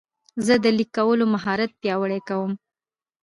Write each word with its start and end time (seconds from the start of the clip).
زه 0.45 0.53
د 0.63 0.65
لیک 0.77 0.89
کولو 0.97 1.25
مهارت 1.33 1.71
پیاوړی 1.81 2.19
کوم. 2.27 2.51